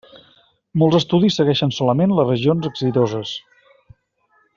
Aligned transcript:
Molts 0.83 0.97
estudis 0.99 1.37
segueixen 1.41 1.73
solament 1.79 2.15
les 2.21 2.27
regions 2.31 2.69
exitoses. 2.71 3.35